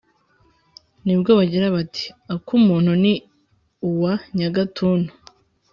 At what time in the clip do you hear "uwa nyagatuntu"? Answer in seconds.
3.89-5.11